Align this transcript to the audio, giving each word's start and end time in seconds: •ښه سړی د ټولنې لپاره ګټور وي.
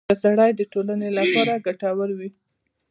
•ښه 0.07 0.15
سړی 0.23 0.51
د 0.55 0.61
ټولنې 0.73 1.09
لپاره 1.17 1.61
ګټور 1.65 2.09
وي. 2.17 2.29